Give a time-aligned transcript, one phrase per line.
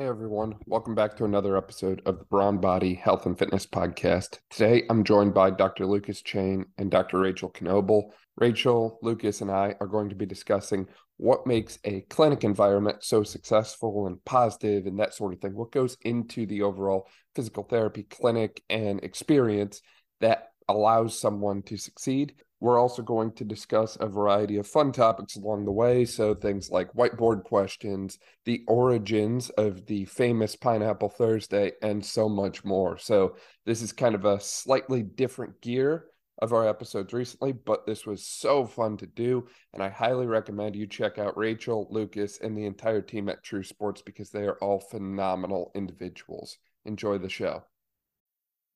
[0.00, 4.38] Hey everyone, welcome back to another episode of the Brawn Body Health and Fitness Podcast.
[4.48, 5.84] Today I'm joined by Dr.
[5.84, 7.18] Lucas Chang and Dr.
[7.18, 8.04] Rachel Knobel.
[8.38, 10.86] Rachel, Lucas, and I are going to be discussing
[11.18, 15.54] what makes a clinic environment so successful and positive and that sort of thing.
[15.54, 19.82] What goes into the overall physical therapy clinic and experience
[20.22, 22.36] that allows someone to succeed.
[22.60, 26.04] We're also going to discuss a variety of fun topics along the way.
[26.04, 32.64] So, things like whiteboard questions, the origins of the famous Pineapple Thursday, and so much
[32.64, 32.98] more.
[32.98, 36.06] So, this is kind of a slightly different gear
[36.40, 39.46] of our episodes recently, but this was so fun to do.
[39.72, 43.62] And I highly recommend you check out Rachel, Lucas, and the entire team at True
[43.62, 46.58] Sports because they are all phenomenal individuals.
[46.84, 47.62] Enjoy the show.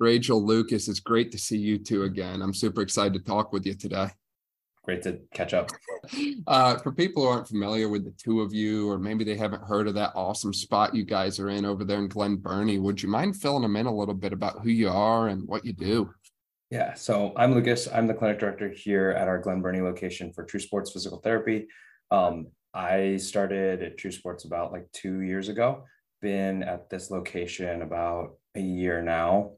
[0.01, 2.43] Rachel, Lucas, it's great to see you two again.
[2.43, 4.09] I'm super excited to talk with you today.
[4.84, 5.70] Great to catch up.
[6.47, 9.62] Uh, for people who aren't familiar with the two of you, or maybe they haven't
[9.62, 13.03] heard of that awesome spot you guys are in over there in Glen Burnie, would
[13.03, 15.73] you mind filling them in a little bit about who you are and what you
[15.73, 16.12] do?
[16.70, 17.89] Yeah, so I'm Lucas.
[17.91, 21.69] I'm the clinic director here at our Glen Burnie location for True Sports Physical Therapy.
[22.11, 25.84] Um, I started at True Sports about like two years ago.
[26.20, 29.53] Been at this location about a year now.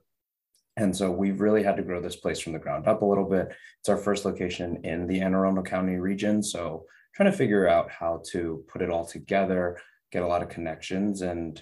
[0.76, 3.28] And so we've really had to grow this place from the ground up a little
[3.28, 3.48] bit.
[3.80, 6.42] It's our first location in the Anne Arundel County region.
[6.42, 9.78] So trying to figure out how to put it all together,
[10.12, 11.60] get a lot of connections and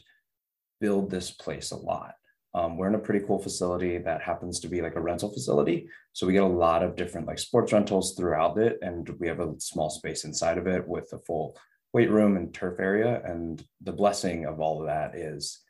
[0.80, 2.14] build this place a lot.
[2.54, 5.88] Um, we're in a pretty cool facility that happens to be like a rental facility.
[6.12, 8.78] So we get a lot of different like sports rentals throughout it.
[8.82, 11.56] And we have a small space inside of it with a full
[11.92, 13.22] weight room and turf area.
[13.24, 15.63] And the blessing of all of that is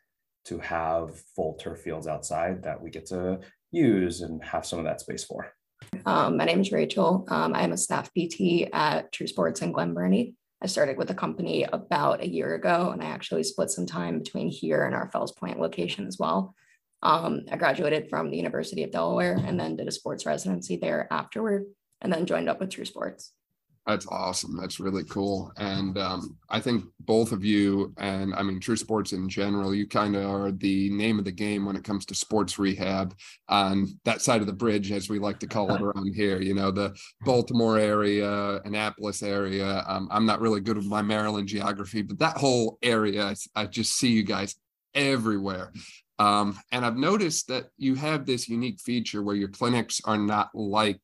[0.45, 3.39] to have full turf fields outside that we get to
[3.71, 5.51] use and have some of that space for.
[6.05, 7.25] Um, my name is Rachel.
[7.29, 10.35] Um, I'm a staff PT at True Sports in Glen Burnie.
[10.61, 14.19] I started with the company about a year ago, and I actually split some time
[14.19, 16.55] between here and our Fells Point location as well.
[17.03, 21.07] Um, I graduated from the University of Delaware and then did a sports residency there
[21.11, 21.65] afterward,
[22.01, 23.33] and then joined up with True Sports.
[23.85, 24.57] That's awesome.
[24.57, 25.51] That's really cool.
[25.57, 29.87] And um, I think both of you, and I mean, True Sports in general, you
[29.87, 33.15] kind of are the name of the game when it comes to sports rehab
[33.47, 36.41] on that side of the bridge, as we like to call it around here.
[36.41, 39.83] You know, the Baltimore area, Annapolis area.
[39.87, 43.65] Um, I'm not really good with my Maryland geography, but that whole area, I, I
[43.67, 44.55] just see you guys
[44.95, 45.71] everywhere.
[46.17, 50.49] Um, and I've noticed that you have this unique feature where your clinics are not
[50.55, 51.01] like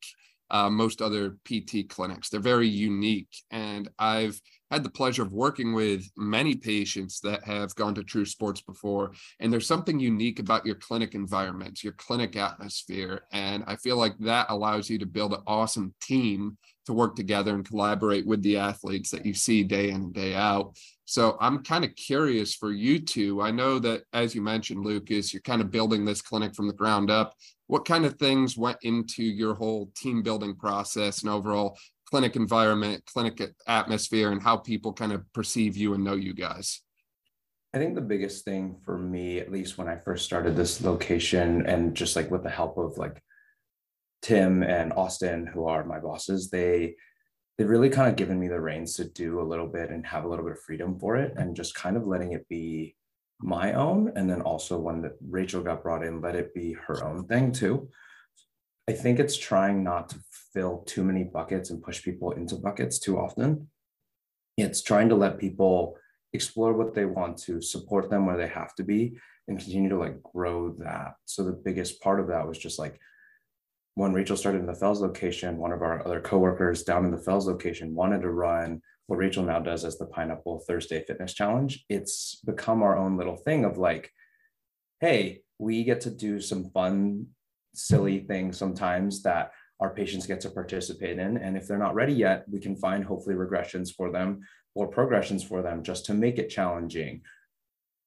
[0.52, 2.28] uh, most other PT clinics.
[2.28, 3.34] They're very unique.
[3.50, 4.40] And I've
[4.70, 9.12] had the pleasure of working with many patients that have gone to True Sports before.
[9.40, 13.22] And there's something unique about your clinic environment, your clinic atmosphere.
[13.32, 17.54] And I feel like that allows you to build an awesome team to work together
[17.54, 20.76] and collaborate with the athletes that you see day in and day out.
[21.04, 23.42] So I'm kind of curious for you two.
[23.42, 26.72] I know that, as you mentioned, Lucas, you're kind of building this clinic from the
[26.72, 27.34] ground up
[27.72, 33.02] what kind of things went into your whole team building process and overall clinic environment,
[33.06, 36.82] clinic atmosphere, and how people kind of perceive you and know you guys?
[37.72, 41.64] I think the biggest thing for me, at least when I first started this location,
[41.64, 43.22] and just like with the help of like
[44.20, 46.96] Tim and Austin, who are my bosses, they
[47.56, 50.24] they've really kind of given me the reins to do a little bit and have
[50.24, 52.94] a little bit of freedom for it, and just kind of letting it be
[53.42, 57.04] my own and then also when that rachel got brought in let it be her
[57.04, 57.88] own thing too.
[58.88, 60.16] I think it's trying not to
[60.52, 63.68] fill too many buckets and push people into buckets too often.
[64.56, 65.96] It's trying to let people
[66.32, 69.16] explore what they want to support them where they have to be
[69.46, 71.14] and continue to like grow that.
[71.26, 72.98] So the biggest part of that was just like
[73.94, 77.18] when rachel started in the fells location one of our other coworkers down in the
[77.18, 78.80] fells location wanted to run
[79.12, 81.84] what Rachel now does as the Pineapple Thursday Fitness Challenge.
[81.90, 84.10] It's become our own little thing of like,
[85.00, 87.26] hey, we get to do some fun,
[87.74, 89.50] silly things sometimes that
[89.80, 91.36] our patients get to participate in.
[91.36, 94.40] And if they're not ready yet, we can find hopefully regressions for them
[94.74, 97.20] or progressions for them just to make it challenging.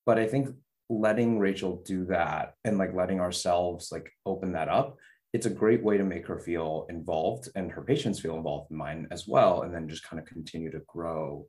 [0.08, 0.56] But I think
[0.90, 4.98] letting Rachel do that and like letting ourselves like open that up
[5.36, 8.78] it's a great way to make her feel involved and her patients feel involved in
[8.78, 11.46] mine as well and then just kind of continue to grow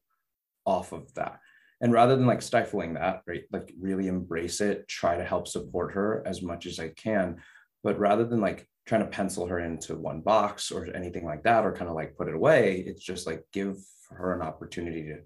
[0.64, 1.38] off of that.
[1.80, 5.92] And rather than like stifling that right like really embrace it try to help support
[5.92, 7.36] her as much as i can
[7.84, 11.64] but rather than like trying to pencil her into one box or anything like that
[11.64, 13.76] or kind of like put it away it's just like give
[14.08, 15.18] her an opportunity to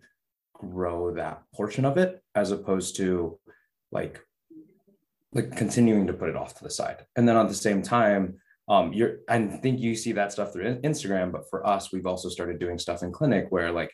[0.53, 3.39] grow that portion of it as opposed to
[3.93, 4.21] like
[5.33, 7.07] like continuing to put it off to the side.
[7.17, 8.39] And then at the same time
[8.70, 12.28] um, you're I think you see that stuff through Instagram, but for us, we've also
[12.28, 13.93] started doing stuff in clinic where like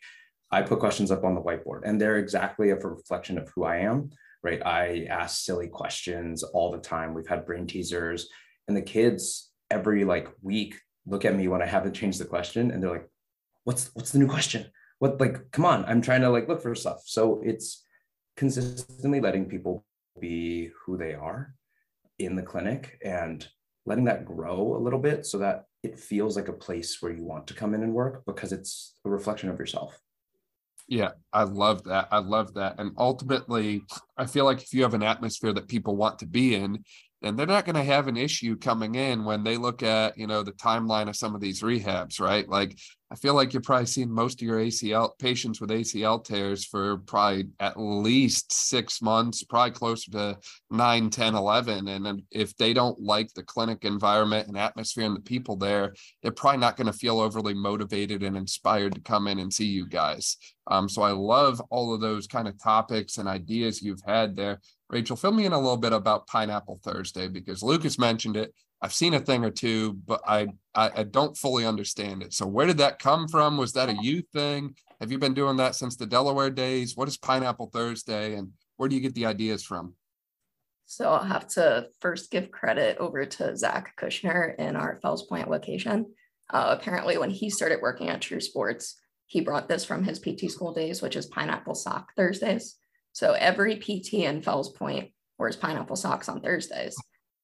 [0.53, 3.79] I put questions up on the whiteboard and they're exactly a reflection of who I
[3.79, 4.11] am.
[4.43, 4.65] right?
[4.65, 7.15] I ask silly questions all the time.
[7.15, 8.29] We've had brain teasers,
[8.69, 10.77] and the kids every like week
[11.07, 13.09] look at me when I haven't changed the question, and they're like,
[13.65, 14.67] "What's what's the new question?
[14.99, 15.51] What like?
[15.53, 17.83] Come on, I'm trying to like look for stuff." So it's
[18.37, 19.87] consistently letting people
[20.21, 21.55] be who they are
[22.19, 23.49] in the clinic and
[23.87, 27.25] letting that grow a little bit so that it feels like a place where you
[27.25, 29.99] want to come in and work because it's a reflection of yourself.
[30.89, 32.09] Yeah, I love that.
[32.11, 32.79] I love that.
[32.79, 33.83] And ultimately,
[34.17, 36.85] I feel like if you have an atmosphere that people want to be in,
[37.23, 40.27] then they're not going to have an issue coming in when they look at, you
[40.27, 42.49] know, the timeline of some of these rehabs, right?
[42.49, 42.79] Like
[43.11, 46.99] I feel like you're probably seeing most of your ACL patients with ACL tears for
[46.99, 50.39] probably at least six months, probably closer to
[50.71, 51.87] nine, 10, 11.
[51.87, 56.33] And if they don't like the clinic environment and atmosphere and the people there, they're
[56.33, 59.89] probably not going to feel overly motivated and inspired to come in and see you
[59.89, 60.37] guys.
[60.69, 64.61] Um, so I love all of those kind of topics and ideas you've had there.
[64.89, 68.55] Rachel, fill me in a little bit about Pineapple Thursday because Lucas mentioned it.
[68.81, 72.35] I've seen a thing or two, but I, I, I don't fully understand it.
[72.35, 73.57] So where did that come from?
[73.57, 74.77] Was that a you thing?
[75.01, 76.97] Have you been doing that since the Delaware days?
[76.97, 79.95] What is Pineapple Thursday, and where do you get the ideas from?
[80.85, 85.51] So I'll have to first give credit over to Zach Kushner in our Fells Point
[85.51, 86.07] location.
[86.49, 88.97] Uh, apparently, when he started working at True Sports,
[89.27, 92.77] he brought this from his PT school days, which is Pineapple Sock Thursdays.
[93.17, 96.95] So every PT in Fells Point wears pineapple socks on Thursdays.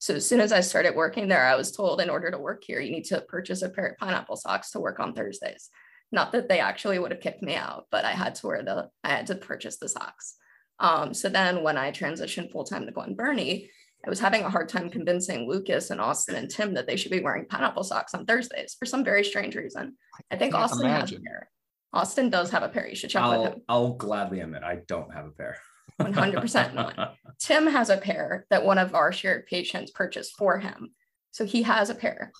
[0.00, 2.62] So as soon as I started working there, I was told in order to work
[2.62, 5.70] here, you need to purchase a pair of pineapple socks to work on Thursdays.
[6.12, 8.90] Not that they actually would have kicked me out, but I had to wear the,
[9.02, 10.34] I had to purchase the socks.
[10.78, 13.70] Um, so then when I transitioned full time to Glen Burnie,
[14.06, 17.12] I was having a hard time convincing Lucas and Austin and Tim that they should
[17.12, 19.96] be wearing pineapple socks on Thursdays for some very strange reason.
[20.30, 21.00] I think I Austin imagine.
[21.00, 21.48] has a pair.
[21.92, 22.88] Austin does have a pair.
[22.88, 23.62] You should check I'll, with him.
[23.68, 25.58] I'll gladly admit I don't have a pair.
[26.00, 27.16] 100% not.
[27.38, 30.90] Tim has a pair that one of our shared patients purchased for him.
[31.32, 32.32] So he has a pair.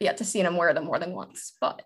[0.00, 1.54] Yet to see him wear them more than once.
[1.60, 1.82] But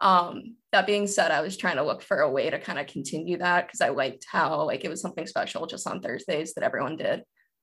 [0.00, 2.86] um, that being said, I was trying to look for a way to kind of
[2.86, 6.64] continue that because I liked how like it was something special just on Thursdays that
[6.64, 7.22] everyone did.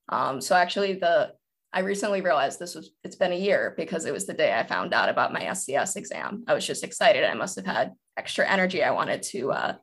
[0.09, 1.31] Um, so actually the
[1.73, 4.65] I recently realized this was it's been a year because it was the day I
[4.65, 6.45] found out about my SCS exam.
[6.47, 7.25] I was just excited.
[7.25, 9.73] I must have had extra energy I wanted to uh,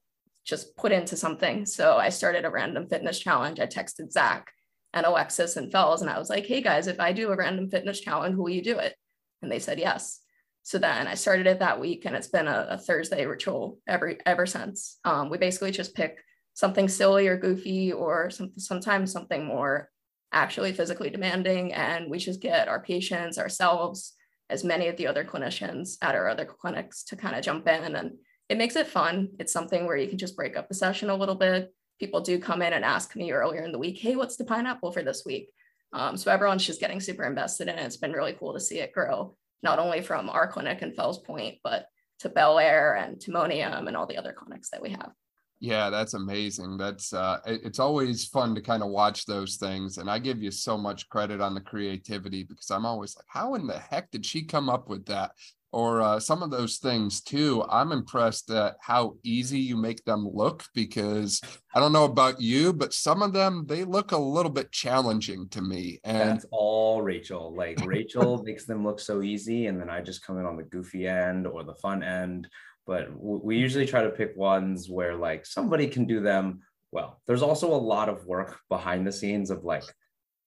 [0.45, 1.67] just put into something.
[1.67, 3.61] So I started a random fitness challenge.
[3.61, 4.51] I texted Zach
[4.93, 7.71] and Alexis and Fells, and I was like, hey guys, if I do a random
[7.71, 8.95] fitness challenge, will you do it?
[9.41, 10.21] And they said yes.
[10.65, 14.19] So then I started it that week, and it's been a, a Thursday ritual every
[14.27, 14.99] ever since.
[15.05, 16.19] Um, we basically just pick
[16.55, 19.89] something silly or goofy, or some, sometimes something more
[20.33, 24.15] actually physically demanding, and we just get our patients, ourselves,
[24.53, 27.97] as many of the other clinicians at our other clinics to kind of jump in
[27.97, 28.13] and
[28.49, 29.31] it makes it fun.
[29.39, 31.73] It's something where you can just break up the session a little bit.
[31.99, 34.93] People do come in and ask me earlier in the week, hey, what's the pineapple
[34.93, 35.49] for this week?
[35.95, 37.85] Um, so everyone's just getting super invested in it.
[37.87, 41.19] It's been really cool to see it grow, not only from our clinic in Fells
[41.19, 41.87] Point, but
[42.21, 45.13] to Bel Air and Timonium and all the other clinics that we have.
[45.63, 46.77] Yeah, that's amazing.
[46.77, 49.99] That's uh it's always fun to kind of watch those things.
[49.99, 53.55] And I give you so much credit on the creativity because I'm always like, how
[53.55, 55.31] in the heck did she come up with that?
[55.73, 57.65] or uh, some of those things too.
[57.69, 61.41] I'm impressed at how easy you make them look because
[61.75, 65.49] I don't know about you, but some of them they look a little bit challenging
[65.49, 65.99] to me.
[66.05, 67.55] And that's all Rachel.
[67.55, 70.63] Like Rachel makes them look so easy, and then I just come in on the
[70.65, 72.49] goofy end or the fun end.
[72.87, 76.61] But we usually try to pick ones where like somebody can do them
[76.91, 77.21] well.
[77.27, 79.85] There's also a lot of work behind the scenes of like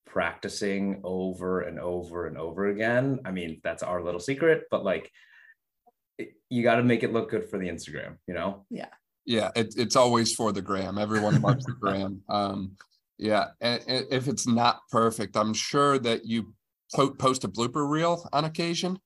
[0.06, 3.20] practicing over and over and over again.
[3.24, 5.10] I mean, that's our little secret, but like
[6.48, 8.64] you got to make it look good for the Instagram, you know?
[8.70, 8.88] Yeah.
[9.24, 9.50] Yeah.
[9.56, 10.98] It, it's always for the gram.
[10.98, 12.22] Everyone loves the gram.
[12.28, 12.76] Um,
[13.18, 13.48] yeah.
[13.60, 16.54] And, and, if it's not perfect, I'm sure that you
[16.94, 18.98] po- post a blooper reel on occasion.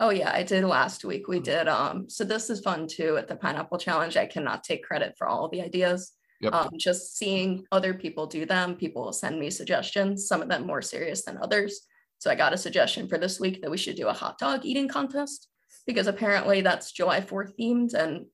[0.00, 1.28] Oh yeah, I did last week.
[1.28, 1.68] We did.
[1.68, 4.16] Um, so this is fun too at the pineapple challenge.
[4.16, 6.12] I cannot take credit for all the ideas.
[6.40, 6.52] Yep.
[6.52, 10.66] Um, just seeing other people do them, people will send me suggestions, some of them
[10.66, 11.82] more serious than others.
[12.18, 14.64] So I got a suggestion for this week that we should do a hot dog
[14.64, 15.48] eating contest
[15.86, 18.26] because apparently that's July 4th themed and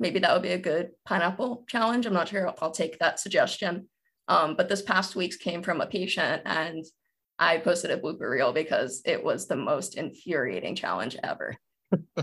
[0.00, 2.06] maybe that would be a good pineapple challenge.
[2.06, 3.88] I'm not sure I'll take that suggestion.
[4.26, 6.84] Um, but this past week's came from a patient and
[7.38, 11.56] I posted a blooper reel because it was the most infuriating challenge ever.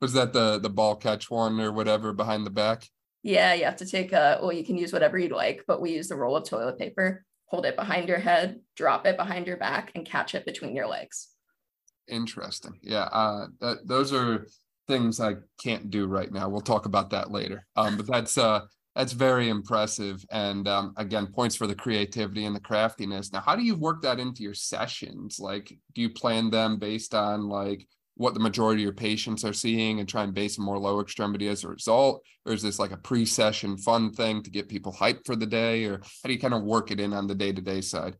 [0.00, 2.88] was that the the ball catch one or whatever behind the back?
[3.26, 5.90] Yeah, you have to take a, well, you can use whatever you'd like, but we
[5.90, 9.56] use the roll of toilet paper, hold it behind your head, drop it behind your
[9.56, 11.30] back, and catch it between your legs.
[12.06, 12.78] Interesting.
[12.82, 13.08] Yeah.
[13.10, 14.46] Uh, that, those are
[14.86, 16.48] things I can't do right now.
[16.48, 17.66] We'll talk about that later.
[17.74, 18.60] Um, but that's, uh,
[18.96, 20.24] that's very impressive.
[20.30, 23.30] And um, again, points for the creativity and the craftiness.
[23.30, 25.38] Now, how do you work that into your sessions?
[25.38, 29.52] Like, do you plan them based on like what the majority of your patients are
[29.52, 32.24] seeing and try and base more lower extremity as a result?
[32.46, 35.84] Or is this like a pre-session fun thing to get people hyped for the day?
[35.84, 38.16] Or how do you kind of work it in on the day-to-day side?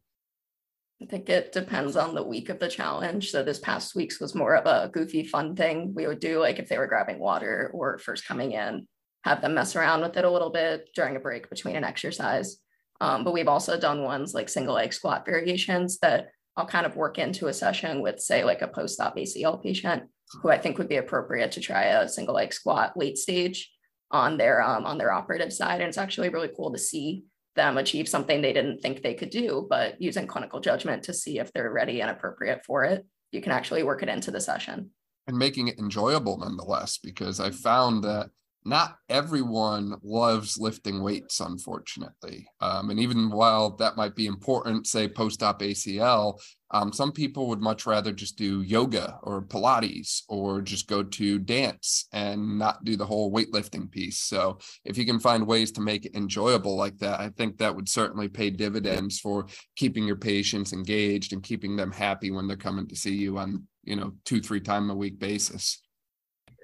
[1.00, 3.30] I think it depends on the week of the challenge.
[3.30, 6.58] So this past week's was more of a goofy fun thing we would do, like
[6.58, 8.86] if they were grabbing water or first coming in,
[9.26, 12.58] have them mess around with it a little bit during a break between an exercise.
[13.00, 16.94] Um, but we've also done ones like single leg squat variations that I'll kind of
[16.94, 20.04] work into a session with, say, like a post op ACL patient
[20.40, 23.70] who I think would be appropriate to try a single leg squat late stage
[24.12, 25.80] on their um, on their operative side.
[25.80, 27.24] And it's actually really cool to see
[27.56, 31.40] them achieve something they didn't think they could do, but using clinical judgment to see
[31.40, 34.90] if they're ready and appropriate for it, you can actually work it into the session.
[35.26, 38.30] And making it enjoyable nonetheless, because I found that
[38.66, 42.48] not everyone loves lifting weights, unfortunately.
[42.60, 46.40] Um, and even while that might be important, say post op ACL,
[46.72, 51.38] um, some people would much rather just do yoga or Pilates or just go to
[51.38, 54.18] dance and not do the whole weightlifting piece.
[54.18, 57.74] So, if you can find ways to make it enjoyable like that, I think that
[57.74, 59.46] would certainly pay dividends for
[59.76, 63.62] keeping your patients engaged and keeping them happy when they're coming to see you on,
[63.84, 65.80] you know, two, three time a week basis.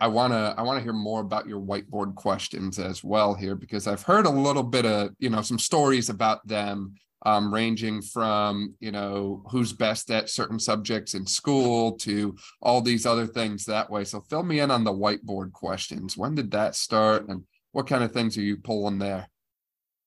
[0.03, 3.55] I want to I want to hear more about your whiteboard questions as well here
[3.55, 6.95] because I've heard a little bit of you know some stories about them
[7.25, 13.07] um, ranging from you know who's best at certain subjects in school to all these
[13.07, 14.03] other things that way.
[14.03, 16.17] So fill me in on the whiteboard questions.
[16.17, 19.29] When did that start, and what kind of things are you pulling there?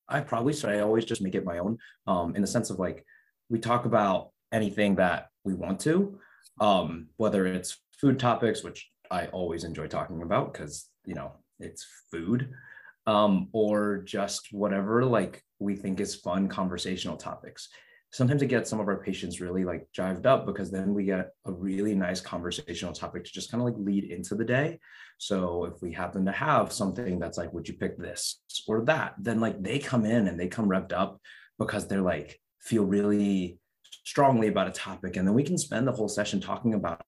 [0.09, 2.79] I probably say I always just make it my own, um, in the sense of
[2.79, 3.05] like
[3.49, 6.19] we talk about anything that we want to,
[6.59, 11.85] um, whether it's food topics, which I always enjoy talking about because, you know, it's
[12.11, 12.49] food
[13.07, 17.69] um, or just whatever like we think is fun conversational topics.
[18.11, 21.31] Sometimes it gets some of our patients really like jived up because then we get
[21.45, 24.79] a really nice conversational topic to just kind of like lead into the day.
[25.17, 29.15] So if we happen to have something that's like, would you pick this or that?
[29.19, 31.19] Then like they come in and they come revved up
[31.59, 33.59] because they're like feel really
[34.05, 35.17] strongly about a topic.
[35.17, 37.01] And then we can spend the whole session talking about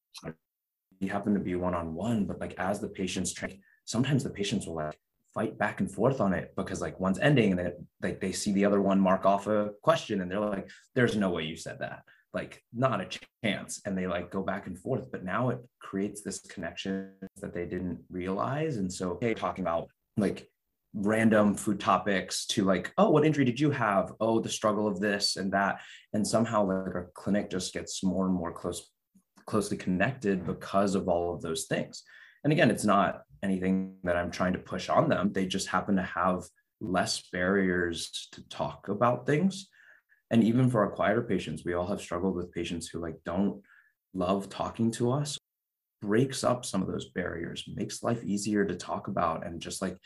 [1.05, 4.97] happen to be one-on-one but like as the patients train sometimes the patients will like
[5.37, 8.51] fight back and forth on it because like one's ending and then like they see
[8.53, 11.77] the other one mark off a question and they're like there's no way you said
[11.79, 12.01] that.
[12.33, 13.79] Like not a chance.
[13.85, 17.67] And they like go back and forth but now it creates this connection that they
[17.67, 18.77] didn't realize.
[18.77, 20.49] And so hey talking about like
[20.95, 24.13] random food topics to like oh what injury did you have?
[24.19, 25.81] Oh the struggle of this and that.
[26.13, 28.89] And somehow like our clinic just gets more and more close
[29.47, 32.03] closely connected because of all of those things.
[32.43, 35.31] And again, it's not anything that I'm trying to push on them.
[35.31, 36.43] They just happen to have
[36.79, 39.69] less barriers to talk about things.
[40.29, 43.61] And even for our quieter patients, we all have struggled with patients who like don't
[44.13, 45.37] love talking to us,
[46.01, 49.45] breaks up some of those barriers, makes life easier to talk about.
[49.45, 49.97] And just like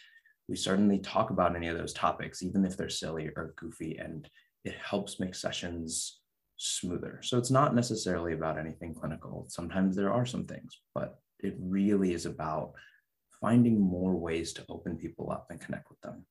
[0.48, 4.30] we certainly talk about any of those topics, even if they're silly or goofy, and
[4.64, 6.21] it helps make sessions
[6.62, 7.20] smoother.
[7.24, 9.46] So it's not necessarily about anything clinical.
[9.50, 12.74] Sometimes there are some things, but it really is about
[13.40, 16.24] finding more ways to open people up and connect with them.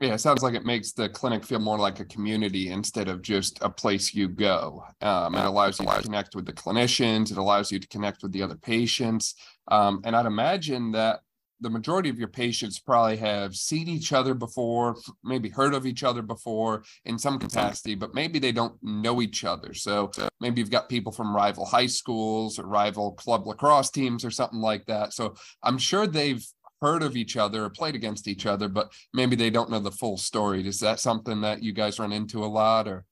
[0.00, 3.20] Yeah, it sounds like it makes the clinic feel more like a community instead of
[3.20, 4.84] just a place you go.
[5.02, 7.32] Um, it allows you to connect with the clinicians.
[7.32, 9.34] It allows you to connect with the other patients.
[9.70, 11.20] Um, and I'd imagine that
[11.60, 16.04] the majority of your patients probably have seen each other before, maybe heard of each
[16.04, 19.74] other before in some capacity, but maybe they don't know each other.
[19.74, 20.10] So
[20.40, 24.60] maybe you've got people from rival high schools or rival club lacrosse teams or something
[24.60, 25.12] like that.
[25.12, 26.44] So I'm sure they've
[26.80, 29.90] heard of each other or played against each other, but maybe they don't know the
[29.90, 30.66] full story.
[30.66, 33.04] Is that something that you guys run into a lot or?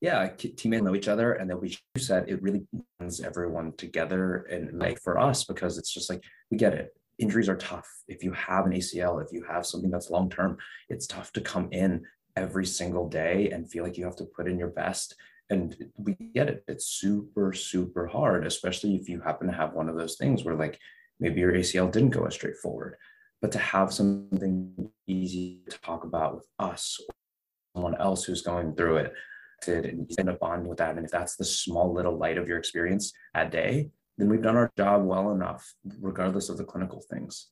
[0.00, 2.66] yeah, teammates know each other, and then we said it really
[2.98, 7.48] brings everyone together and like for us because it's just like we get it injuries
[7.48, 7.88] are tough.
[8.08, 10.56] If you have an ACL, if you have something that's long term,
[10.88, 12.04] it's tough to come in
[12.36, 15.14] every single day and feel like you have to put in your best.
[15.50, 16.64] And we get it.
[16.68, 20.54] It's super, super hard, especially if you happen to have one of those things where,
[20.54, 20.78] like,
[21.18, 22.96] maybe your ACL didn't go as straightforward.
[23.42, 27.14] But to have something easy to talk about with us or
[27.74, 29.12] someone else who's going through it,
[29.66, 30.96] and you end up bonding with that.
[30.96, 34.56] And if that's the small little light of your experience that day, then we've done
[34.56, 37.48] our job well enough, regardless of the clinical things.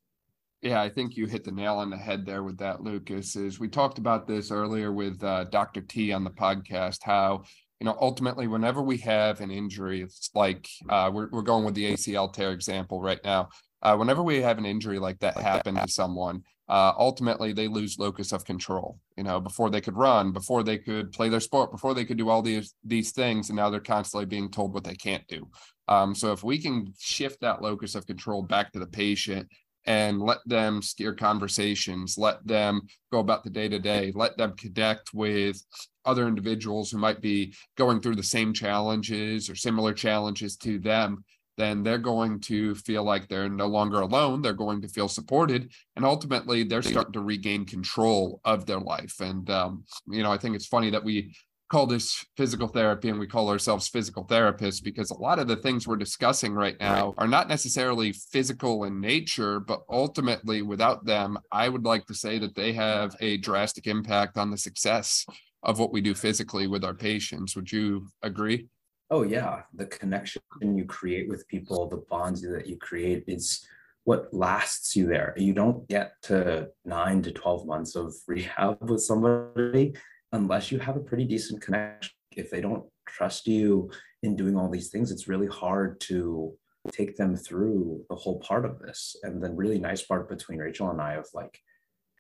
[0.61, 3.37] Yeah, I think you hit the nail on the head there with that, Lucas.
[3.37, 5.81] Is we talked about this earlier with uh, Dr.
[5.81, 7.45] T on the podcast, how
[7.81, 11.75] you know ultimately whenever we have an injury, it's like uh, we're we're going with
[11.75, 13.49] the ACL tear example right now.
[13.81, 17.99] Uh, whenever we have an injury like that happen to someone, uh, ultimately they lose
[17.99, 21.71] locus of control you know before they could run before they could play their sport
[21.71, 24.85] before they could do all these these things and now they're constantly being told what
[24.85, 25.49] they can't do
[25.89, 29.49] um, so if we can shift that locus of control back to the patient
[29.87, 34.55] and let them steer conversations, let them go about the day to day, let them
[34.57, 35.63] connect with
[36.05, 41.25] other individuals who might be going through the same challenges or similar challenges to them,
[41.57, 44.41] then they're going to feel like they're no longer alone.
[44.41, 45.73] They're going to feel supported.
[45.97, 49.21] And ultimately, they're starting to regain control of their life.
[49.21, 51.35] And, um, you know, I think it's funny that we
[51.69, 55.57] call this physical therapy and we call ourselves physical therapists because a lot of the
[55.57, 61.39] things we're discussing right now are not necessarily physical in nature, but ultimately without them,
[61.53, 65.27] I would like to say that they have a drastic impact on the success
[65.63, 67.55] of what we do physically with our patients.
[67.55, 68.69] Would you agree?
[69.11, 69.63] Oh, yeah.
[69.75, 73.67] The connection you create with people, the bonds that you create is
[74.05, 75.35] what lasts you there.
[75.37, 79.95] You don't get to nine to 12 months of rehab with somebody
[80.33, 83.91] unless you have a pretty decent connection, if they don't trust you
[84.23, 86.53] in doing all these things, it's really hard to
[86.93, 89.17] take them through the whole part of this.
[89.23, 91.59] And the really nice part between Rachel and I of like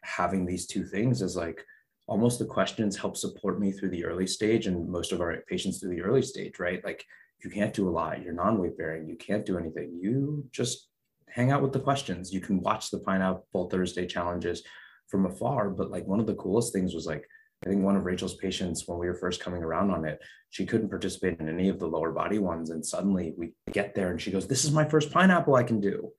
[0.02, 1.64] having these two things is like
[2.06, 5.78] almost the questions help support me through the early stage and most of our patients
[5.78, 6.84] through the early stage, right?
[6.84, 7.04] Like
[7.44, 9.98] you can't do a lot, you're non-weight bearing, you can't do anything.
[10.00, 10.88] You just
[11.28, 12.32] hang out with the questions.
[12.32, 14.62] You can watch the pineapple Thursday challenges
[15.08, 15.70] from afar.
[15.70, 17.28] But like one of the coolest things was like
[17.64, 20.64] I think one of Rachel's patients, when we were first coming around on it, she
[20.64, 22.70] couldn't participate in any of the lower body ones.
[22.70, 25.80] And suddenly we get there and she goes, This is my first pineapple I can
[25.80, 26.12] do.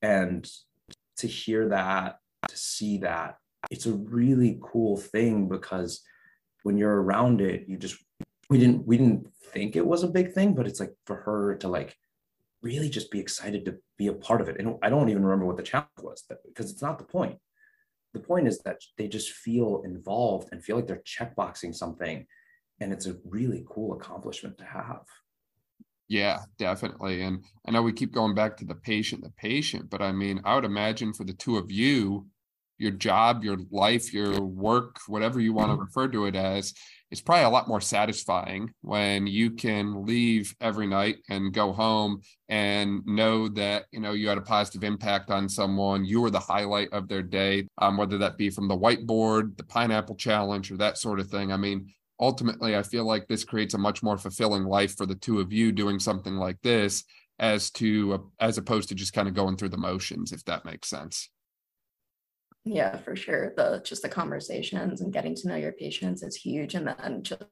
[0.00, 0.48] And
[1.18, 3.36] to hear that, to see that,
[3.70, 6.02] it's a really cool thing because
[6.64, 7.96] when you're around it, you just
[8.50, 11.54] we didn't we didn't think it was a big thing, but it's like for her
[11.56, 11.96] to like
[12.60, 14.56] really just be excited to be a part of it.
[14.58, 17.38] And I don't even remember what the challenge was because it's not the point
[18.12, 22.26] the point is that they just feel involved and feel like they're checkboxing something
[22.80, 25.04] and it's a really cool accomplishment to have.
[26.08, 30.02] Yeah definitely and i know we keep going back to the patient the patient but
[30.02, 32.26] i mean i would imagine for the two of you
[32.78, 35.82] your job your life your work whatever you want to mm-hmm.
[35.82, 36.74] refer to it as
[37.10, 42.22] it's probably a lot more satisfying when you can leave every night and go home
[42.48, 46.40] and know that you know you had a positive impact on someone you were the
[46.40, 50.76] highlight of their day um, whether that be from the whiteboard the pineapple challenge or
[50.76, 51.52] that sort of thing.
[51.52, 55.14] I mean ultimately i feel like this creates a much more fulfilling life for the
[55.14, 57.04] two of you doing something like this
[57.38, 60.64] as to uh, as opposed to just kind of going through the motions if that
[60.64, 61.28] makes sense
[62.64, 63.52] yeah, for sure.
[63.56, 66.74] The just the conversations and getting to know your patients is huge.
[66.74, 67.42] And then just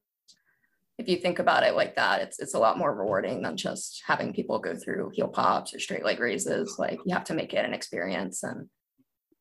[0.99, 4.03] if you think about it like that, it's it's a lot more rewarding than just
[4.07, 6.77] having people go through heel pops or straight leg raises.
[6.79, 8.69] Like you have to make it an experience and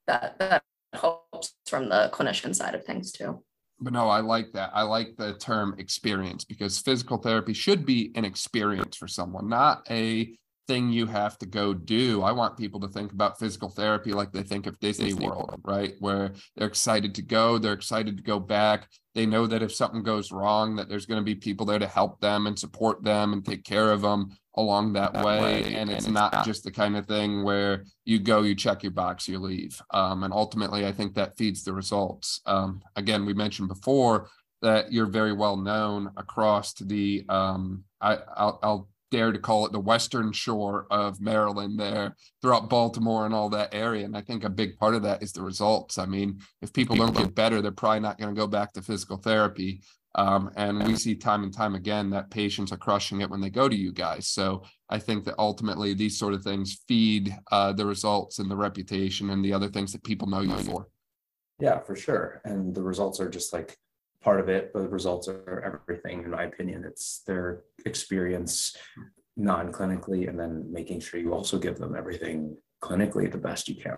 [0.07, 3.43] that that helps from the clinician side of things too.
[3.79, 4.71] But no, I like that.
[4.73, 9.85] I like the term experience because physical therapy should be an experience for someone, not
[9.89, 10.35] a
[10.69, 12.21] thing you have to go do.
[12.21, 15.95] I want people to think about physical therapy like they think of Disney, World, right?
[15.97, 18.87] Where they're excited to go, they're excited to go back.
[19.15, 21.87] They know that if something goes wrong, that there's going to be people there to
[21.87, 25.41] help them and support them and take care of them along that, that way.
[25.41, 25.63] way.
[25.63, 28.53] And, and it's, it's not, not, just the kind of thing where you go, you
[28.53, 29.81] check your box, you leave.
[29.91, 32.41] Um, and ultimately, I think that feeds the results.
[32.45, 34.29] Um, again, we mentioned before
[34.61, 39.71] that you're very well known across the um, I, I'll, I'll dare to call it
[39.71, 44.05] the western shore of Maryland there throughout Baltimore and all that area.
[44.05, 45.97] And I think a big part of that is the results.
[45.97, 48.81] I mean, if people don't get better, they're probably not going to go back to
[48.81, 49.81] physical therapy.
[50.15, 53.51] Um, and we see time and time again that patients are crushing it when they
[53.51, 54.27] go to you guys.
[54.27, 58.55] So I think that ultimately these sort of things feed uh, the results and the
[58.55, 60.87] reputation and the other things that people know you for.
[61.59, 62.41] Yeah, for sure.
[62.43, 63.77] And the results are just like
[64.21, 66.83] part of it, but the results are everything, in my opinion.
[66.85, 68.75] It's their experience
[69.37, 73.75] non clinically, and then making sure you also give them everything clinically the best you
[73.75, 73.97] can.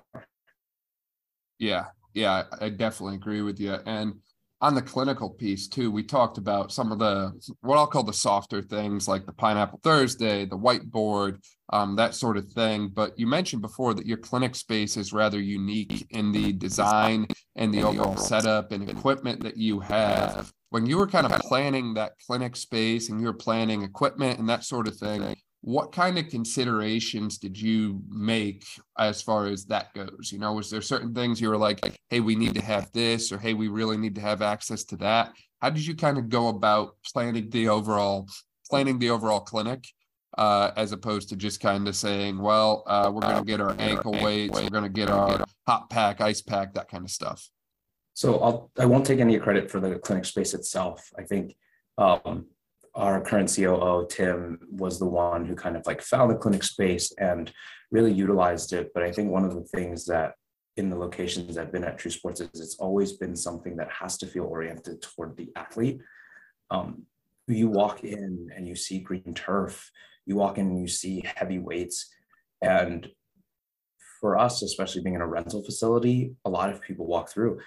[1.60, 3.78] Yeah, yeah, I definitely agree with you.
[3.86, 4.16] And
[4.62, 8.14] on the clinical piece too, we talked about some of the what I'll call the
[8.14, 11.44] softer things like the Pineapple Thursday, the whiteboard,
[11.74, 12.90] um, that sort of thing.
[12.90, 17.74] But you mentioned before that your clinic space is rather unique in the design and
[17.74, 20.52] the overall setup and equipment that you have.
[20.70, 24.48] When you were kind of planning that clinic space and you were planning equipment and
[24.48, 28.66] that sort of thing, what kind of considerations did you make
[28.98, 32.20] as far as that goes you know was there certain things you were like hey
[32.20, 35.32] we need to have this or hey we really need to have access to that
[35.62, 38.28] how did you kind of go about planning the overall
[38.70, 39.86] planning the overall clinic
[40.38, 43.76] uh, as opposed to just kind of saying, well, uh, we're going to get our
[43.80, 47.50] ankle weights, we're going to get our hot pack, ice pack, that kind of stuff.
[48.14, 51.10] So I'll I won't take any credit for the clinic space itself.
[51.18, 51.56] I think
[51.98, 52.46] um,
[52.94, 57.14] our current COO Tim was the one who kind of like found the clinic space
[57.18, 57.52] and
[57.90, 58.92] really utilized it.
[58.94, 60.34] But I think one of the things that
[60.78, 64.18] in the locations I've been at True Sports is it's always been something that has
[64.20, 66.00] to feel oriented toward the athlete.
[66.70, 67.04] Um,
[67.48, 69.92] you walk in and you see green turf,
[70.26, 72.10] you walk in and you see heavy weights.
[72.62, 73.10] And
[74.20, 77.60] for us, especially being in a rental facility, a lot of people walk through.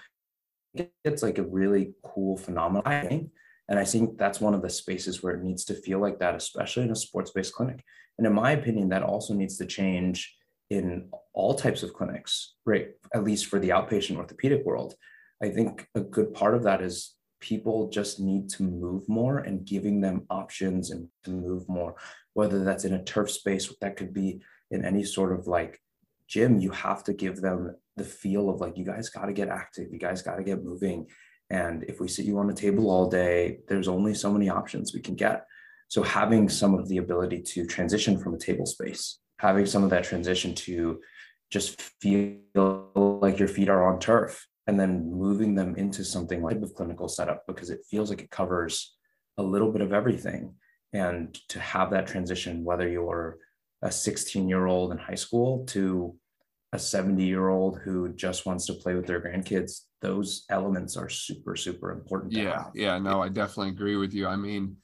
[1.03, 3.31] It's like a really cool phenomenon.
[3.67, 6.35] And I think that's one of the spaces where it needs to feel like that,
[6.35, 7.83] especially in a sports based clinic.
[8.17, 10.35] And in my opinion, that also needs to change
[10.69, 12.89] in all types of clinics, right?
[13.13, 14.95] At least for the outpatient orthopedic world.
[15.41, 19.65] I think a good part of that is people just need to move more and
[19.65, 21.95] giving them options and to move more,
[22.33, 25.79] whether that's in a turf space, that could be in any sort of like
[26.27, 29.49] gym, you have to give them the feel of like, you guys got to get
[29.49, 31.05] active, you guys got to get moving.
[31.49, 34.93] And if we sit you on a table all day, there's only so many options
[34.93, 35.45] we can get.
[35.87, 39.91] So having some of the ability to transition from a table space, having some of
[39.91, 41.01] that transition to
[41.51, 42.39] just feel
[43.21, 47.07] like your feet are on turf and then moving them into something like a clinical
[47.07, 48.95] setup because it feels like it covers
[49.37, 50.55] a little bit of everything.
[50.93, 53.37] And to have that transition, whether you're
[53.81, 56.15] a 16 year old in high school to
[56.75, 61.09] a 70 year old who just wants to play with their grandkids, those elements are
[61.09, 62.33] super, super important.
[62.33, 62.63] Yeah.
[62.63, 62.71] Have.
[62.75, 62.99] Yeah.
[62.99, 64.27] No, I definitely agree with you.
[64.27, 64.77] I mean,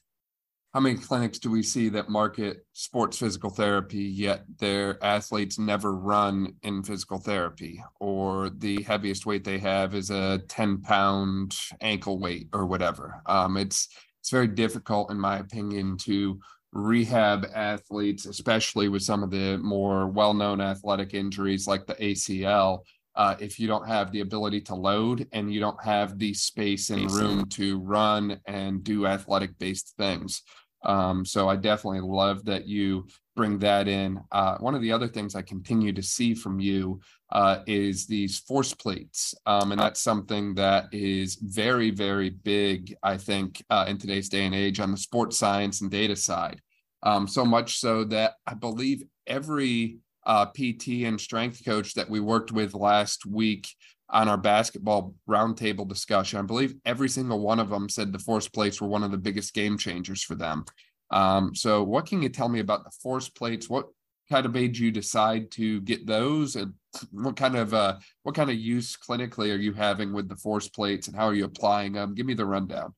[0.73, 5.93] how many clinics do we see that market sports physical therapy yet their athletes never
[5.93, 12.19] run in physical therapy or the heaviest weight they have is a 10 pound ankle
[12.19, 13.89] weight or whatever um, it's
[14.21, 16.39] it's very difficult in my opinion to
[16.73, 22.79] rehab athletes especially with some of the more well-known athletic injuries like the acl
[23.13, 26.89] uh, if you don't have the ability to load and you don't have the space
[26.91, 30.43] and room to run and do athletic based things
[30.83, 34.19] um, so I definitely love that you bring that in.
[34.31, 36.99] Uh, one of the other things I continue to see from you
[37.31, 39.33] uh, is these force plates.
[39.45, 44.45] Um, and that's something that is very, very big, I think, uh, in today's day
[44.45, 46.61] and age on the sports science and data side.
[47.03, 52.19] Um, so much so that I believe every uh, PT and strength coach that we
[52.19, 53.67] worked with last week
[54.09, 56.37] on our basketball roundtable discussion.
[56.37, 59.17] I believe every single one of them said the force plates were one of the
[59.17, 60.65] biggest game changers for them.
[61.11, 63.69] Um, so, what can you tell me about the force plates?
[63.69, 63.87] What
[64.29, 66.73] kind of made you decide to get those, and
[67.11, 70.67] what kind of uh, what kind of use clinically are you having with the force
[70.67, 72.15] plates, and how are you applying them?
[72.15, 72.93] Give me the rundown.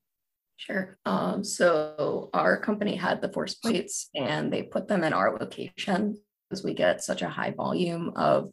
[0.58, 0.98] Sure.
[1.06, 6.18] Um, so our company had the force plates, and they put them in our location
[6.50, 8.52] because we get such a high volume of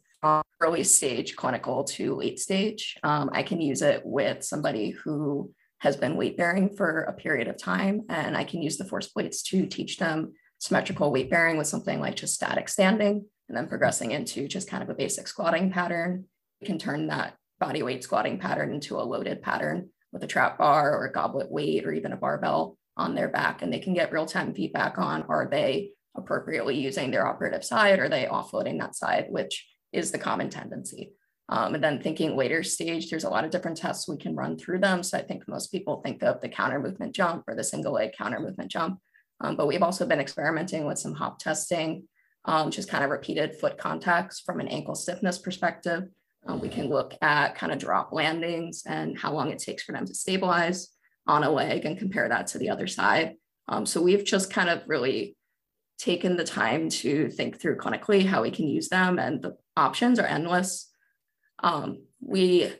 [0.59, 2.97] early stage clinical to late stage.
[3.03, 7.47] Um, I can use it with somebody who has been weight bearing for a period
[7.47, 11.57] of time, and I can use the force plates to teach them symmetrical weight bearing
[11.57, 15.27] with something like just static standing, and then progressing into just kind of a basic
[15.27, 16.23] squatting pattern.
[16.61, 20.57] We can turn that body weight squatting pattern into a loaded pattern with a trap
[20.57, 23.93] bar or a goblet weight or even a barbell on their back, and they can
[23.93, 28.23] get real time feedback on are they appropriately using their operative side, or are they
[28.25, 31.11] offloading that side, which is the common tendency.
[31.49, 34.57] Um, and then thinking later stage, there's a lot of different tests we can run
[34.57, 35.03] through them.
[35.03, 38.13] So I think most people think of the counter movement jump or the single leg
[38.17, 38.99] counter movement jump.
[39.41, 42.07] Um, but we've also been experimenting with some hop testing,
[42.45, 46.03] um, just kind of repeated foot contacts from an ankle stiffness perspective.
[46.47, 49.91] Um, we can look at kind of drop landings and how long it takes for
[49.91, 50.89] them to stabilize
[51.27, 53.35] on a leg and compare that to the other side.
[53.67, 55.37] Um, so we've just kind of really
[55.99, 60.17] taken the time to think through clinically how we can use them, and the options
[60.17, 60.91] are endless.
[61.61, 62.73] Um, we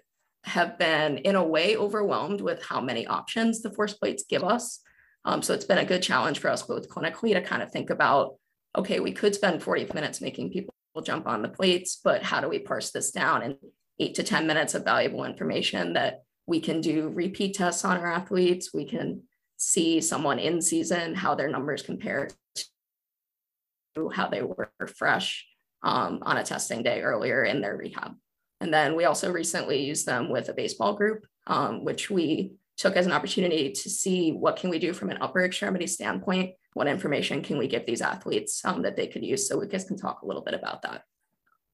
[0.43, 4.79] have been, in a way, overwhelmed with how many options the force plates give us.
[5.23, 7.91] Um, so it's been a good challenge for us both clinically to kind of think
[7.91, 8.37] about
[8.77, 12.47] okay, we could spend 40 minutes making people jump on the plates, but how do
[12.47, 13.57] we parse this down in
[13.99, 18.11] eight to 10 minutes of valuable information that we can do repeat tests on our
[18.11, 18.73] athletes?
[18.73, 19.23] We can
[19.57, 22.29] see someone in season, how their numbers compare
[23.95, 25.45] to how they were fresh
[25.83, 28.15] um, on a testing day earlier in their rehab.
[28.59, 32.95] And then we also recently used them with a baseball group, um, which we took
[32.95, 36.55] as an opportunity to see what can we do from an upper extremity standpoint.
[36.73, 39.47] What information can we give these athletes um, that they could use?
[39.47, 41.03] So Lucas can talk a little bit about that.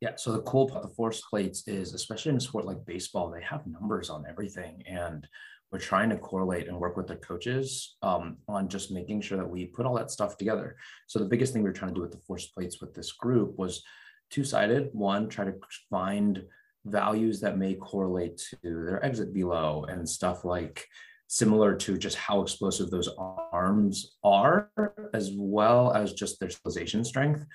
[0.02, 0.16] Yeah.
[0.18, 3.30] So the cool part of the force plates is, especially in a sport like baseball,
[3.30, 4.84] they have numbers on everything.
[4.86, 5.26] And
[5.72, 9.50] we're trying to correlate and work with the coaches um, on just making sure that
[9.50, 10.76] we put all that stuff together.
[11.08, 13.14] So the biggest thing we were trying to do with the force plates with this
[13.14, 13.82] group was
[14.30, 14.90] two-sided.
[14.92, 15.56] One, try to
[15.90, 16.44] find
[16.90, 20.88] values that may correlate to their exit velo and stuff like
[21.28, 24.72] similar to just how explosive those arms are,
[25.14, 27.46] as well as just their stabilization strength.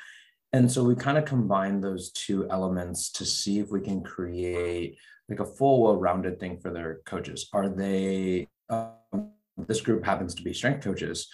[0.52, 4.98] And so we kind of combine those two elements to see if we can create
[5.28, 7.48] like a full, well-rounded thing for their coaches.
[7.52, 8.48] Are they?
[8.68, 11.28] Um, this group happens to be strength coaches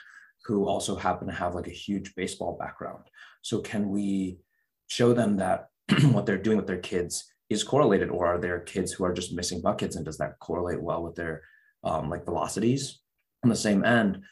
[0.45, 3.05] who also happen to have like a huge baseball background.
[3.43, 4.39] So can we
[4.87, 5.69] show them that
[6.13, 9.33] what they're doing with their kids is correlated, or are there kids who are just
[9.33, 11.43] missing buckets, and does that correlate well with their
[11.85, 13.01] um, like velocities?
[13.45, 14.23] On the same end,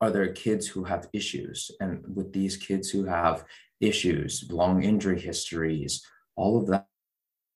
[0.00, 3.44] are there kids who have issues, and with these kids who have
[3.80, 6.04] issues, long injury histories,
[6.36, 6.86] all of that.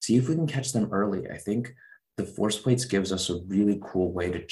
[0.00, 1.30] See if we can catch them early.
[1.30, 1.74] I think
[2.16, 4.46] the force plates gives us a really cool way to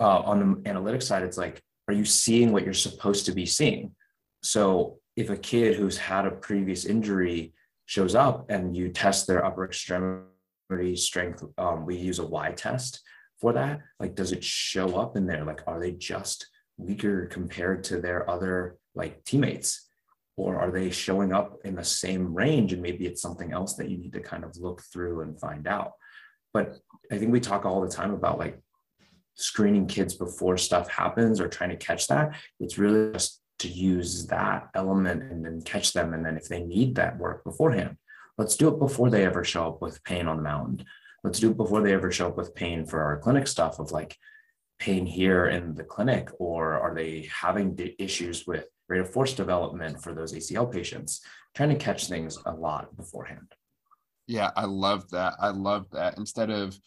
[0.00, 1.22] uh, on the analytics side.
[1.22, 3.94] It's like, are you seeing what you're supposed to be seeing?
[4.42, 7.54] So if a kid who's had a previous injury
[7.92, 13.02] shows up and you test their upper extremity strength, um, we use a Y test
[13.38, 13.80] for that.
[14.00, 15.44] Like, does it show up in there?
[15.44, 16.46] Like, are they just
[16.78, 19.88] weaker compared to their other like teammates?
[20.38, 23.90] or are they showing up in the same range and maybe it's something else that
[23.90, 25.92] you need to kind of look through and find out
[26.54, 26.78] but
[27.10, 28.58] i think we talk all the time about like
[29.34, 34.26] screening kids before stuff happens or trying to catch that it's really just to use
[34.26, 37.96] that element and then catch them and then if they need that work beforehand
[38.38, 40.84] let's do it before they ever show up with pain on the mound
[41.24, 43.90] let's do it before they ever show up with pain for our clinic stuff of
[43.90, 44.16] like
[44.78, 50.02] pain here in the clinic or are they having issues with rate of force development
[50.02, 51.22] for those ACL patients,
[51.54, 53.54] trying to catch things a lot beforehand.
[54.26, 55.34] Yeah, I love that.
[55.40, 56.18] I love that.
[56.18, 56.78] Instead of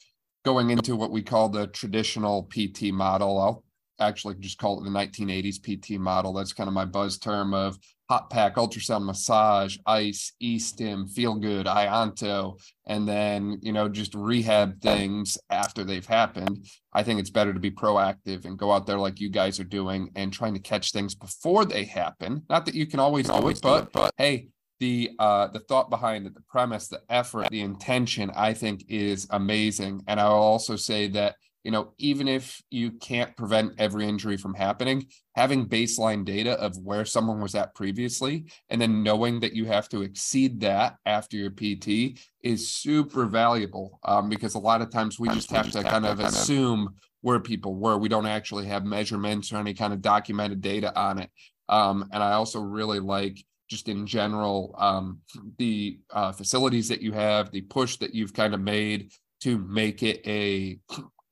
[0.43, 3.63] going into what we call the traditional PT model, I'll
[3.99, 6.33] actually just call it the 1980s PT model.
[6.33, 7.77] That's kind of my buzz term of
[8.09, 14.79] hot pack, ultrasound massage, ice, e-stim, feel good, ionto, and then, you know, just rehab
[14.79, 16.67] things after they've happened.
[16.93, 19.65] I think it's better to be proactive and go out there like you guys are
[19.65, 22.43] doing and trying to catch things before they happen.
[22.49, 26.35] Not that you can always always but but hey, the uh the thought behind it,
[26.35, 30.03] the premise, the effort, the intention, I think is amazing.
[30.07, 34.53] And I'll also say that you know, even if you can't prevent every injury from
[34.53, 39.65] happening, having baseline data of where someone was at previously and then knowing that you
[39.65, 44.91] have to exceed that after your PT is super valuable um, because a lot of
[44.91, 47.97] times we just have to kind of assume where people were.
[47.97, 51.31] We don't actually have measurements or any kind of documented data on it.
[51.67, 55.21] Um, and I also really like just in general um,
[55.57, 60.03] the uh, facilities that you have, the push that you've kind of made to make
[60.03, 60.79] it a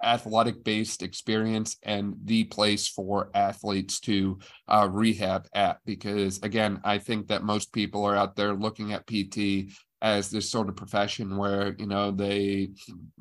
[0.04, 4.38] athletic based experience and the place for athletes to
[4.68, 9.08] uh, rehab at because again i think that most people are out there looking at
[9.08, 12.70] pt as this sort of profession where you know they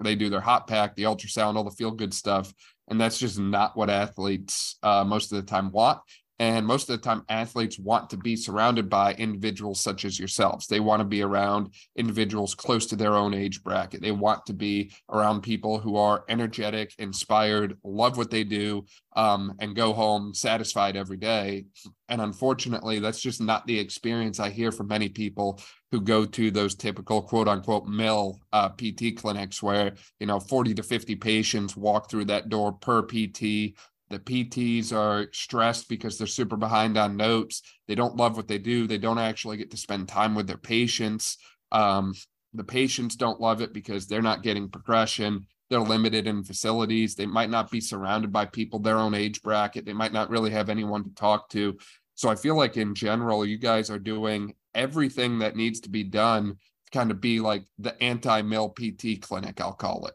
[0.03, 2.53] they do their hot pack the ultrasound all the feel good stuff
[2.88, 6.01] and that's just not what athletes uh, most of the time want
[6.38, 10.66] and most of the time, athletes want to be surrounded by individuals such as yourselves.
[10.66, 14.03] They want to be around individuals close to their own age bracket.
[14.03, 19.55] They want to be around people who are energetic, inspired, love what they do, um,
[19.61, 21.66] and go home satisfied every day.
[22.09, 25.61] And unfortunately, that's just not the experience I hear from many people
[25.92, 30.75] who go to those typical quote unquote mill uh, PT clinics where, you know, 40
[30.75, 33.75] to 50 patients walk through that door per PT
[34.12, 37.62] the PTs are stressed because they're super behind on notes.
[37.88, 38.87] They don't love what they do.
[38.87, 41.38] They don't actually get to spend time with their patients.
[41.72, 42.14] Um,
[42.53, 45.46] the patients don't love it because they're not getting progression.
[45.70, 47.14] They're limited in facilities.
[47.14, 49.87] They might not be surrounded by people their own age bracket.
[49.87, 51.79] They might not really have anyone to talk to.
[52.14, 56.05] So I feel like in general, you guys are doing everything that needs to be
[56.05, 60.14] done to kind of be like the anti-mill PT clinic, I'll call it.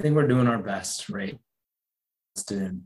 [0.00, 1.38] I think we're doing our best, right?
[2.34, 2.82] Constant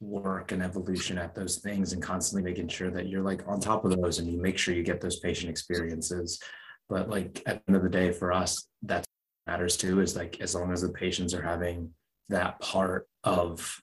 [0.00, 3.84] work and evolution at those things and constantly making sure that you're like on top
[3.84, 6.40] of those and you make sure you get those patient experiences.
[6.88, 9.04] But like at the end of the day for us that
[9.46, 11.90] matters too is like as long as the patients are having
[12.28, 13.80] that part of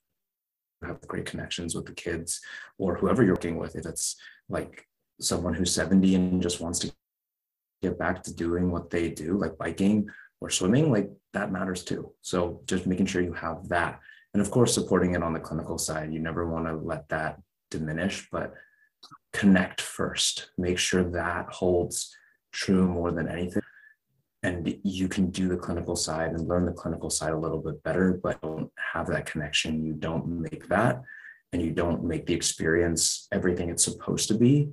[0.84, 2.42] have great connections with the kids
[2.80, 4.16] or whoever you're working with if it's
[4.50, 4.86] like
[5.20, 6.92] someone who's 70 and just wants to
[7.84, 12.12] get back to doing what they do like biking or swimming like that matters too.
[12.22, 14.00] So just making sure you have that
[14.34, 17.40] and of course supporting it on the clinical side you never want to let that
[17.70, 18.54] diminish but
[19.34, 22.16] connect first make sure that holds
[22.52, 23.62] true more than anything
[24.44, 27.84] and you can do the clinical side and learn the clinical side a little bit
[27.84, 29.86] better, but don't have that connection.
[29.86, 31.02] You don't make that
[31.54, 34.70] and you don't make the experience everything it's supposed to be,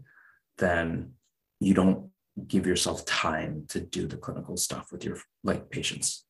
[0.56, 1.12] then
[1.60, 2.08] you don't
[2.46, 6.24] give yourself time to do the clinical stuff with your like patients.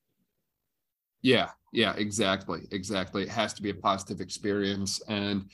[1.23, 2.63] Yeah, yeah, exactly.
[2.71, 3.23] Exactly.
[3.23, 5.01] It has to be a positive experience.
[5.09, 5.47] And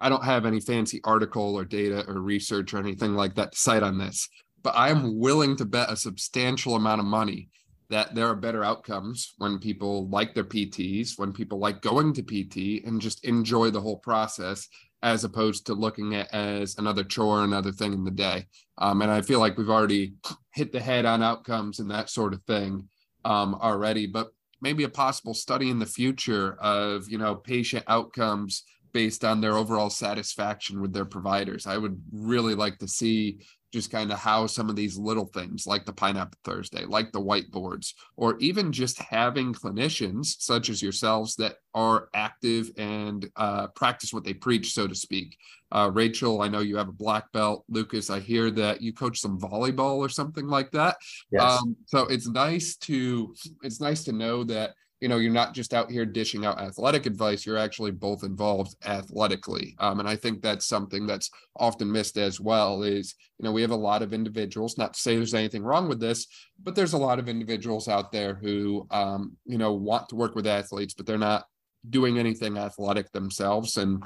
[0.00, 3.58] I don't have any fancy article or data or research or anything like that to
[3.58, 4.28] cite on this,
[4.62, 7.48] but I am willing to bet a substantial amount of money
[7.88, 12.22] that there are better outcomes when people like their PTs, when people like going to
[12.22, 14.68] PT and just enjoy the whole process
[15.02, 18.44] as opposed to looking at as another chore, another thing in the day.
[18.78, 20.14] Um, and I feel like we've already
[20.52, 22.88] hit the head on outcomes and that sort of thing
[23.24, 28.64] um, already, but maybe a possible study in the future of, you know, patient outcomes
[28.92, 31.66] based on their overall satisfaction with their providers.
[31.66, 33.40] I would really like to see
[33.72, 37.20] just kind of how some of these little things like the pineapple thursday like the
[37.20, 44.12] whiteboards or even just having clinicians such as yourselves that are active and uh, practice
[44.12, 45.36] what they preach so to speak.
[45.72, 47.64] Uh, rachel i know you have a black belt.
[47.68, 50.96] Lucas i hear that you coach some volleyball or something like that.
[51.30, 51.42] Yes.
[51.42, 55.74] Um, so it's nice to it's nice to know that you know, you're not just
[55.74, 59.76] out here dishing out athletic advice, you're actually both involved athletically.
[59.78, 63.62] Um, and I think that's something that's often missed as well is, you know, we
[63.62, 66.26] have a lot of individuals, not to say there's anything wrong with this,
[66.62, 70.34] but there's a lot of individuals out there who, um, you know, want to work
[70.34, 71.44] with athletes, but they're not
[71.90, 73.76] doing anything athletic themselves.
[73.76, 74.02] And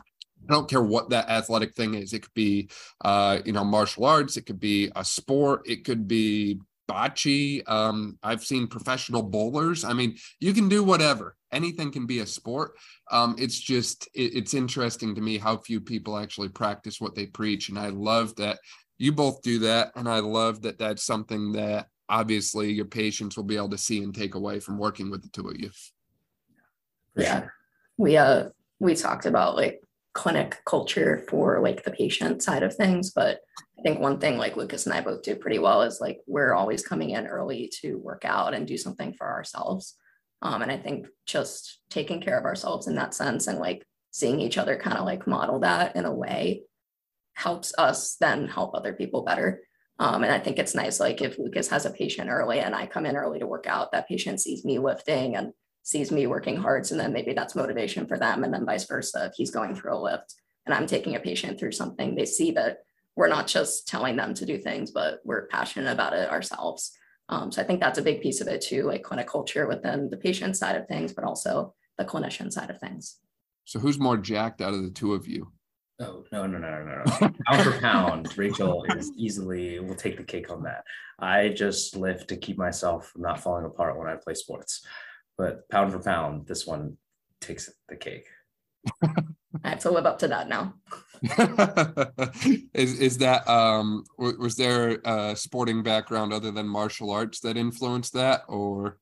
[0.48, 2.12] I don't care what that athletic thing is.
[2.12, 2.68] It could be,
[3.04, 4.36] uh, you know, martial arts.
[4.36, 5.62] It could be a sport.
[5.66, 7.68] It could be bocce.
[7.68, 9.84] Um, I've seen professional bowlers.
[9.84, 11.36] I mean, you can do whatever.
[11.52, 12.72] Anything can be a sport.
[13.10, 17.26] Um, it's just it, it's interesting to me how few people actually practice what they
[17.26, 18.58] preach, and I love that
[18.98, 23.44] you both do that, and I love that that's something that obviously your patients will
[23.44, 25.70] be able to see and take away from working with the two of you.
[27.16, 27.46] Yeah,
[27.96, 28.48] we uh
[28.78, 33.40] we talked about like clinic culture for like the patient side of things but
[33.78, 36.52] i think one thing like lucas and i both do pretty well is like we're
[36.52, 39.94] always coming in early to work out and do something for ourselves.
[40.42, 44.40] Um, and i think just taking care of ourselves in that sense and like seeing
[44.40, 46.64] each other kind of like model that in a way
[47.34, 49.60] helps us then help other people better.
[50.00, 52.86] Um, and i think it's nice like if lucas has a patient early and i
[52.86, 56.56] come in early to work out that patient sees me lifting and sees me working
[56.56, 56.86] hard.
[56.86, 58.44] So then maybe that's motivation for them.
[58.44, 60.34] And then vice versa, if he's going through a lift
[60.66, 62.78] and I'm taking a patient through something, they see that
[63.16, 66.92] we're not just telling them to do things, but we're passionate about it ourselves.
[67.28, 70.10] Um, so I think that's a big piece of it too, like clinic culture within
[70.10, 73.18] the patient side of things, but also the clinician side of things.
[73.64, 75.52] So who's more jacked out of the two of you?
[76.00, 77.30] Oh no no no no no!
[77.46, 80.82] pound for pound, Rachel is easily will take the cake on that.
[81.18, 84.82] I just lift to keep myself from not falling apart when I play sports
[85.40, 86.98] but pound for pound, this one
[87.40, 88.26] takes the cake.
[89.64, 90.74] I have to live up to that now.
[92.74, 98.14] is is that um was there a sporting background other than martial arts that influenced
[98.14, 98.98] that or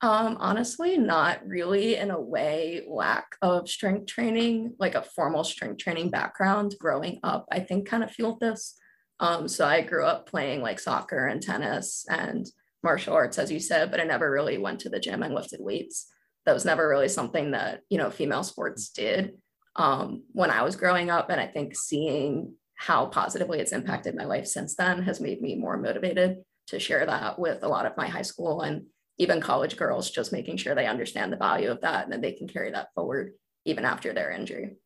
[0.00, 5.78] um honestly not really in a way lack of strength training like a formal strength
[5.78, 8.74] training background growing up I think kind of fueled this
[9.20, 12.44] um so I grew up playing like soccer and tennis and
[12.82, 15.60] martial arts, as you said, but I never really went to the gym and lifted
[15.60, 16.06] weights.
[16.46, 19.34] That was never really something that, you know, female sports did
[19.76, 21.30] um, when I was growing up.
[21.30, 25.54] And I think seeing how positively it's impacted my life since then has made me
[25.54, 28.86] more motivated to share that with a lot of my high school and
[29.18, 32.32] even college girls, just making sure they understand the value of that and that they
[32.32, 34.76] can carry that forward even after their injury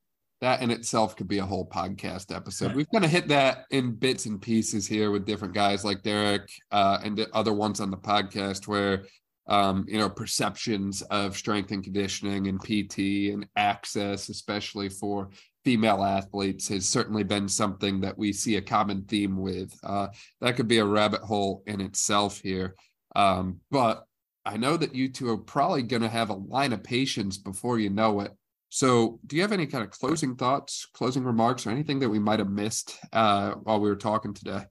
[0.41, 2.75] that in itself could be a whole podcast episode.
[2.75, 6.51] We've kind of hit that in bits and pieces here with different guys like Derek
[6.71, 9.05] uh, and the other ones on the podcast where
[9.49, 15.31] um, you know perceptions of strength and conditioning and PT and access, especially for
[15.65, 19.73] female athletes, has certainly been something that we see a common theme with.
[19.83, 20.09] Uh,
[20.41, 22.75] that could be a rabbit hole in itself here,
[23.15, 24.05] um, but
[24.45, 27.81] I know that you two are probably going to have a line of patients before
[27.81, 28.33] you know it.
[28.69, 32.19] So, do you have any kind of closing thoughts, closing remarks, or anything that we
[32.19, 34.65] might have missed uh, while we were talking today?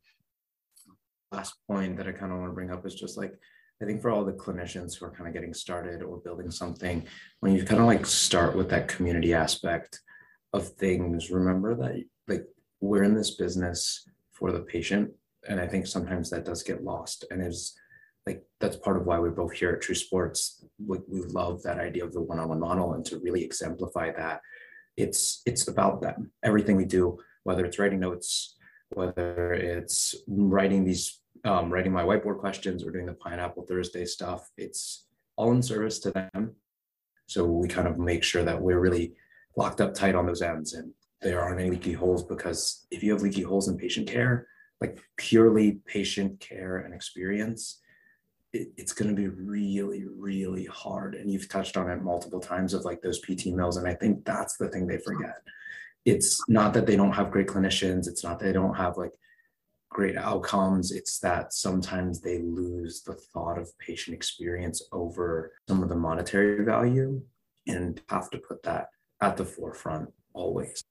[1.32, 3.34] Last point that I kind of want to bring up is just like
[3.82, 7.06] I think for all the clinicians who are kind of getting started or building something,
[7.42, 10.00] when you kind of like start with that community aspect
[10.54, 12.46] of things, remember that like
[12.80, 15.12] we're in this business for the patient.
[15.48, 17.78] And I think sometimes that does get lost and is
[18.26, 20.66] like that's part of why we're both here at True Sports.
[20.84, 24.42] We, we love that idea of the one-on-one model and to really exemplify that.
[24.98, 26.32] It's it's about them.
[26.44, 28.56] Everything we do, whether it's writing notes,
[28.90, 34.50] whether it's writing these um, writing my whiteboard questions or doing the pineapple Thursday stuff.
[34.58, 35.06] It's
[35.36, 36.56] all in service to them.
[37.28, 39.14] So we kind of make sure that we're really
[39.58, 43.12] locked up tight on those ends and there aren't any leaky holes because if you
[43.12, 44.48] have leaky holes in patient care,
[44.82, 47.82] like purely patient care and experience,
[48.56, 51.16] it, it's going to be really, really hard.
[51.16, 53.78] And you've touched on it multiple times of like those PT mills.
[53.78, 55.42] And I think that's the thing they forget.
[56.06, 58.08] It's not that they don't have great clinicians.
[58.08, 59.14] It's not that they don't have like
[59.90, 60.92] great outcomes.
[60.92, 66.64] It's that sometimes they lose the thought of patient experience over some of the monetary
[66.64, 67.22] value
[67.68, 68.90] and have to put that
[69.22, 70.84] at the forefront always.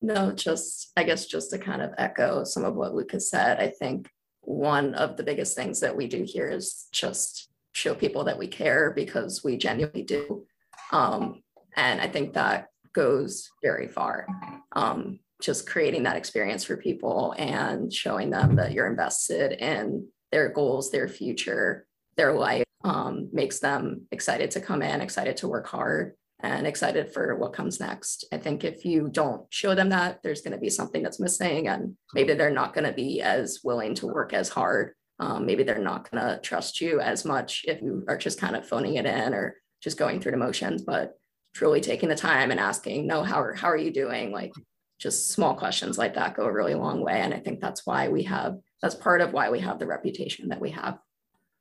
[0.00, 3.68] No, just I guess just to kind of echo some of what Lucas said, I
[3.68, 4.08] think
[4.48, 8.46] one of the biggest things that we do here is just show people that we
[8.46, 10.46] care because we genuinely do.
[10.90, 11.42] Um,
[11.76, 14.26] and I think that goes very far.
[14.72, 20.48] Um, just creating that experience for people and showing them that you're invested in their
[20.48, 21.86] goals, their future,
[22.16, 27.12] their life um, makes them excited to come in, excited to work hard, and excited
[27.12, 28.24] for what comes next.
[28.32, 31.68] I think if you don't show them that, there's going to be something that's missing,
[31.68, 34.94] and maybe they're not going to be as willing to work as hard.
[35.18, 38.54] Um, maybe they're not going to trust you as much if you are just kind
[38.54, 40.82] of phoning it in or just going through the motions.
[40.82, 41.18] But
[41.54, 44.30] truly taking the time and asking, no, how are how are you doing?
[44.30, 44.52] Like
[45.00, 47.20] just small questions like that go a really long way.
[47.20, 50.48] And I think that's why we have that's part of why we have the reputation
[50.50, 50.98] that we have.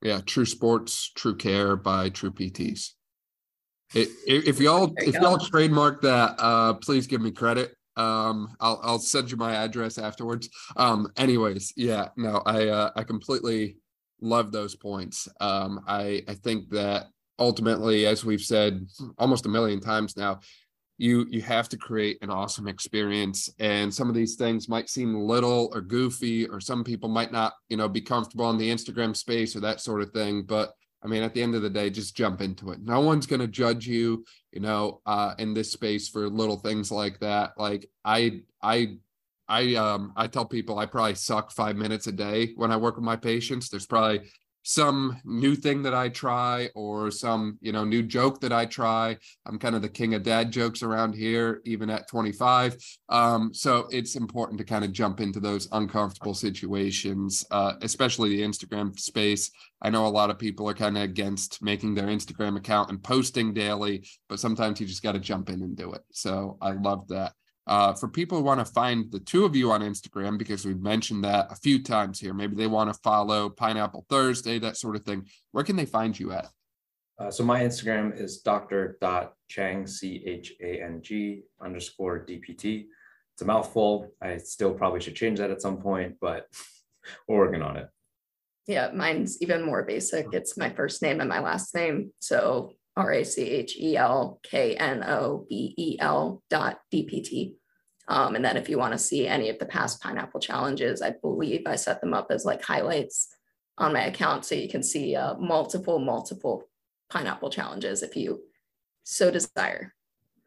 [0.03, 2.91] Yeah, true sports, true care by true PTs.
[3.93, 7.73] It, if y'all if y'all trademark that, uh, please give me credit.
[7.95, 10.49] Um, I'll I'll send you my address afterwards.
[10.75, 13.77] Um, anyways, yeah, no, I uh, I completely
[14.21, 15.27] love those points.
[15.39, 17.07] Um, I I think that
[17.39, 18.85] ultimately, as we've said
[19.17, 20.41] almost a million times now,
[20.97, 25.15] you you have to create an awesome experience and some of these things might seem
[25.15, 29.15] little or goofy or some people might not you know be comfortable in the instagram
[29.15, 30.73] space or that sort of thing but
[31.03, 32.79] I mean, at the end of the day, just jump into it.
[32.81, 36.91] No one's going to judge you, you know, uh, in this space for little things
[36.91, 37.53] like that.
[37.57, 38.97] Like I, I,
[39.47, 42.95] I, um, I tell people I probably suck five minutes a day when I work
[42.95, 43.69] with my patients.
[43.69, 44.21] There's probably
[44.67, 49.15] some new thing that I try or some, you know, new joke that I try.
[49.45, 52.75] I'm kind of the king of dad jokes around here, even at 25.
[53.07, 58.43] Um, so it's important to kind of jump into those uncomfortable situations, uh, especially the
[58.43, 59.51] Instagram space.
[59.81, 63.01] I know a lot of people are kind of against making their Instagram account and
[63.01, 66.01] posting daily, but sometimes you just got to jump in and do it.
[66.11, 67.31] So I love that.
[67.67, 70.79] Uh, for people who want to find the two of you on Instagram, because we've
[70.79, 74.95] mentioned that a few times here, maybe they want to follow Pineapple Thursday, that sort
[74.95, 75.27] of thing.
[75.51, 76.47] Where can they find you at?
[77.19, 78.41] Uh, so my Instagram is
[79.49, 82.85] Chang C H A N G underscore DPT.
[83.33, 84.13] It's a mouthful.
[84.21, 86.47] I still probably should change that at some point, but
[87.27, 87.89] we're working on it.
[88.65, 90.27] Yeah, mine's even more basic.
[90.31, 92.11] It's my first name and my last name.
[92.19, 97.53] So R A C H E L K N O B E L dot DPT.
[98.09, 101.13] Um, and then if you want to see any of the past pineapple challenges, I
[101.21, 103.27] believe I set them up as like highlights
[103.77, 104.45] on my account.
[104.45, 106.63] So you can see uh, multiple, multiple
[107.09, 108.41] pineapple challenges if you
[109.03, 109.93] so desire.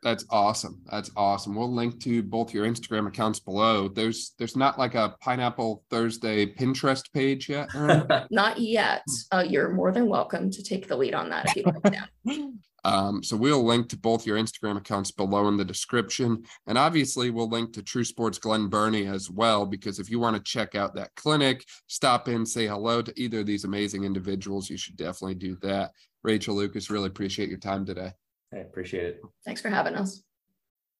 [0.03, 0.81] That's awesome.
[0.91, 1.55] That's awesome.
[1.55, 3.89] We'll link to both your Instagram accounts below.
[3.89, 7.69] There's there's not like a Pineapple Thursday Pinterest page yet.
[8.31, 9.03] not yet.
[9.31, 13.23] Uh, you're more than welcome to take the lead on that if you want Um,
[13.23, 16.45] so we'll link to both your Instagram accounts below in the description.
[16.67, 20.37] And obviously we'll link to True Sports Glen Burnie as well, because if you want
[20.37, 24.71] to check out that clinic, stop in, say hello to either of these amazing individuals,
[24.71, 25.91] you should definitely do that.
[26.23, 28.13] Rachel Lucas, really appreciate your time today.
[28.53, 29.23] I appreciate it.
[29.45, 30.23] Thanks for having us.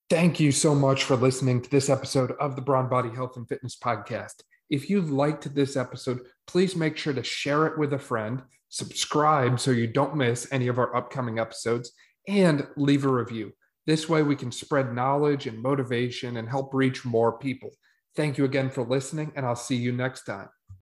[0.09, 3.49] Thank you so much for listening to this episode of the Brawn Body Health and
[3.49, 4.43] Fitness Podcast.
[4.69, 9.61] If you liked this episode, please make sure to share it with a friend, subscribe
[9.61, 11.93] so you don't miss any of our upcoming episodes,
[12.29, 13.53] and leave a review.
[13.87, 17.71] This way, we can spread knowledge and motivation and help reach more people.
[18.15, 20.49] Thank you again for listening, and I'll see you next time.